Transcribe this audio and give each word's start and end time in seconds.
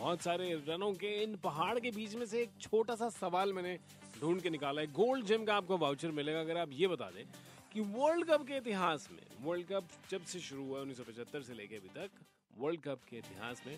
बहुत 0.00 0.22
सारे 0.22 0.52
रनों 0.68 0.92
के 0.96 1.08
इन 1.22 1.34
पहाड़ 1.36 1.78
के 1.78 1.90
बीच 1.92 2.14
में 2.16 2.24
से 2.26 2.40
एक 2.42 2.50
छोटा 2.60 2.94
सा 2.96 3.08
सवाल 3.10 3.52
मैंने 3.52 3.76
ढूंढ 4.20 4.40
के 4.42 4.50
निकाला 4.50 4.80
है। 4.80 4.86
गोल्ड 4.92 5.26
जिम 5.26 5.44
का 5.44 5.54
आपको 5.54 5.76
वाउचर 5.78 6.10
मिलेगा, 6.10 6.40
अगर 6.40 6.56
आप 6.58 6.68
ये 6.72 6.86
बता 6.88 7.08
दें 7.10 7.24
कि 7.72 7.80
वर्ल्ड 7.80 8.26
कप 8.26 8.46
के 8.46 8.56
इतिहास 8.56 9.08
में 9.12 9.20
वर्ल्ड 9.42 9.66
कप 9.66 9.88
जब 10.10 10.24
से 10.24 10.40
शुरू 10.40 10.64
हुआ 10.66 10.80
उन्नीस 10.80 11.00
से 11.46 11.54
लेके 11.54 11.76
अभी 11.76 11.88
तक 11.96 12.10
वर्ल्ड 12.56 12.80
कप 12.82 13.00
के 13.10 13.16
इतिहास 13.18 13.62
में 13.66 13.76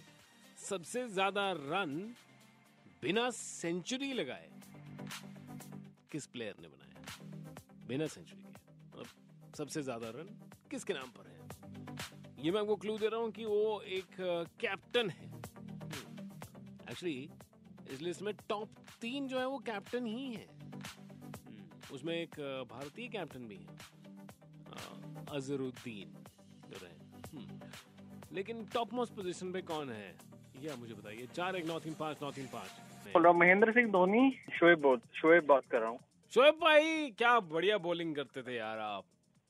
सबसे 0.58 1.06
ज़्यादा 1.08 1.50
रन 1.54 1.98
बिना 3.02 3.28
सेंचुरी 3.32 4.12
लगाए 4.12 4.48
किस 6.12 6.26
प्लेयर 6.28 6.54
ने 6.62 6.68
बनाया 6.68 7.86
बिना 7.88 8.06
सेंचुरी 8.06 8.42
के। 8.42 8.50
मतलब 8.88 9.54
सबसे 9.56 9.82
ज़्यादा 9.82 10.08
रन 10.16 10.28
किसके 10.70 10.92
नाम 10.94 11.10
पर 11.10 11.26
है? 11.26 11.36
ये 12.44 12.50
मैं 12.50 12.60
आपको 12.60 12.76
क्लू 12.76 12.98
दे 12.98 13.08
रहा 13.08 13.20
हूँ 13.20 13.30
कि 13.32 13.44
वो 13.44 13.80
एक 13.90 14.16
कैप्टन 14.60 15.10
है। 15.10 15.30
एक्चुअली 16.92 17.30
इस 17.90 18.02
लिस्ट 18.02 18.22
में 18.22 18.34
टॉप 18.48 18.68
तीन 19.00 19.28
जो 19.28 19.38
है 19.38 19.46
वो 19.46 19.58
कैप्टन 19.58 20.06
ही 20.06 20.34
है। 20.34 20.46
उसमें 21.92 22.14
एक 22.14 22.66
भारतीय 22.70 23.08
कैप्टन 23.08 23.40
भी 23.40 23.56
है। 23.56 23.66
अजरुद्दीन 25.36 26.24
जो 26.70 26.76
रहे। 26.82 26.92
हम्म। 27.36 27.60
लेकिन 28.32 28.64
टॉप 28.64 28.92
मोस्ट 28.92 29.14
पोजीशन 29.14 29.52
पे 29.52 29.62
कौन 29.62 29.90
है? 29.90 30.16
ये 30.60 30.68
आप 30.68 30.78
मुझे 30.78 30.94
बताइए। 30.94 31.26
चार 31.26 31.56
एक 31.56 31.66
नौ 31.66 31.78
तीन 31.80 31.94
पाँच 31.94 32.18
नौ 32.22 32.30
तीन 32.30 32.46
पाँच। 32.46 32.68
बोल 33.12 33.22
रहा 33.22 33.32
महेंद्र 33.32 33.72
सिंह 33.72 33.92
धोनी 33.92 34.30
शोएब 34.30 34.80
बोल 34.80 35.00
शोएब 35.14 35.46
बात 35.46 35.64
कर 35.70 35.80
रहा 35.80 35.88
हूँ। 35.88 35.98
शोएब 36.34 36.54
भाई 36.54 37.10
क्या 37.10 37.40
बढ़िया 37.40 37.78
बॉलिंग 37.78 38.16
करते 38.16 38.42
थे 38.42 38.56
यार 38.56 38.78
आप। 38.78 39.04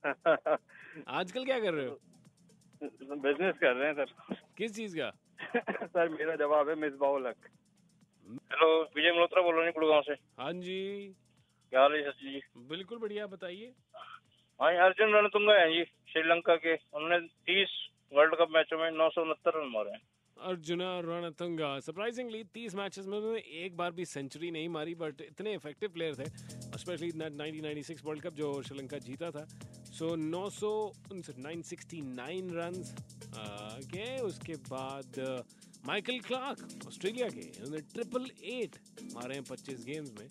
आजकल 1.09 1.45
क्या 1.45 1.61
कर 1.61 1.75
रहे 1.75 1.87
हो? 1.87 1.99
बिज़नेस 3.17 3.55
कर 3.59 3.75
रहे 3.75 3.89
हैं 3.89 4.05
सर। 4.05 4.35
किस 4.57 4.75
चीज़ 4.77 4.99
का? 4.99 5.13
सर 5.85 6.09
मेरा 6.09 6.37
जवाब 6.37 6.69
है 6.69 6.75
मिस 6.75 6.93
बाउलक 6.95 7.37
हेलो 8.29 8.83
विजय 8.97 9.11
मल्होत्रा 9.13 9.43
बोल 9.43 9.55
रहे 9.55 9.65
हैं 9.65 9.73
गुड़गांव 9.79 10.03
से। 10.03 10.13
हाँ 10.13 10.53
जी। 10.53 11.15
क्या 11.71 11.81
हाल 11.81 11.93
है 11.93 12.11
शशि 12.11 12.31
जी? 12.33 12.41
बिल्कुल 12.57 12.99
बढ़िया 12.99 13.27
बताइए। 13.27 13.73
हाँ 14.61 14.75
अर्जुन 14.77 15.15
रणतुंगा 15.15 15.55
है 15.55 15.73
जी 15.73 15.85
श्रीलंका 15.85 16.57
के। 16.57 16.75
उन्होंने 16.75 17.19
तीस 17.19 17.89
वर्ल्ड 18.13 18.35
कप 18.35 18.49
मैचों 18.51 18.79
में 18.79 18.91
नौ 18.91 19.11
सौ 19.11 19.23
उनहत्तर 19.23 19.61
रन 19.61 19.69
मारे 19.69 19.91
हैं। 19.91 20.01
अर्जुना 20.43 21.01
रणतुंगा 21.01 21.81
सरप्राइजिंगली 21.81 22.45
30 22.45 22.75
मैचेस 22.75 23.07
में 23.07 23.19
उन्होंने 23.19 23.39
एक 23.39 23.77
बार 23.77 23.93
भी 23.93 24.05
सेंचुरी 24.05 24.51
नहीं 24.51 24.69
मारी 24.69 24.95
बट 24.95 25.21
इतने 25.21 25.55
इफ़ेक्टिव 25.55 25.89
प्लेयर 25.89 26.15
थे 26.19 26.25
स्पेशली 26.79 27.11
1996 27.11 28.05
वर्ल्ड 28.05 28.23
कप 28.23 28.35
जो 28.35 28.63
श्रीलंका 28.63 28.99
जीता 28.99 29.31
था। 29.31 29.45
सो 29.99 30.17
नौ 30.17 30.51
सौ 30.51 30.93
उनसठ 31.13 31.39
नाइन 31.39 31.63
सिक्सटी 31.63 32.01
नाइन 32.01 32.51
रन 32.51 32.83
के 33.85 34.21
उसके 34.21 34.55
बाद 34.55 35.45
माइकल 35.87 36.21
क्लार्क 36.21 36.87
ऑस्ट्रेलिया 36.87 37.29
के। 37.29 37.41
उन्होंने 37.41 37.81
ट्रिपल 37.81 38.31
एट 38.45 38.77
मारे 39.13 39.35
हैं 39.35 39.45
25 39.45 39.85
गेम्स 39.85 40.13
में। 40.21 40.29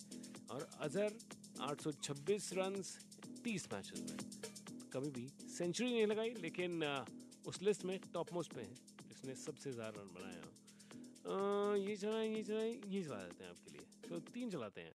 और 0.50 0.68
अजहर 0.80 1.12
826 1.60 2.52
रन 2.52 2.82
30 3.44 3.68
मैचेस 3.72 4.00
में। 4.10 4.18
कभी 4.92 5.10
भी 5.10 5.28
सेंचुरी 5.48 5.90
नहीं 5.90 6.06
लगाई, 6.06 6.30
लेकिन, 6.30 7.04
उस 7.46 7.62
लिस्ट 7.62 7.84
में 7.84 7.98
टॉप 8.14 8.32
मोस्ट 8.32 8.52
पे 8.52 8.60
है। 8.60 8.91
जिसने 9.22 9.34
सबसे 9.38 9.70
ज़्यादा 9.72 10.00
रन 10.00 10.08
बनाया। 10.14 10.42
ये 11.78 11.94
चलाएँ 11.96 12.28
ये 12.34 12.42
चलाएँ, 12.42 12.72
ये 12.90 13.02
चला 13.02 13.16
देते 13.16 13.44
हैं 13.44 13.50
आपके 13.50 13.70
लिए। 13.70 13.84
तो 14.08 14.18
तीन 14.34 14.50
चलाते 14.50 14.80
हैं। 14.80 14.90